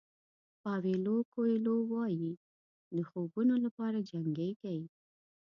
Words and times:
پاویلو 0.61 1.15
کویلو 1.33 1.75
وایي 1.91 2.31
د 2.95 2.97
خوبونو 3.09 3.55
لپاره 3.65 4.05
جنګېږئ. 4.11 4.81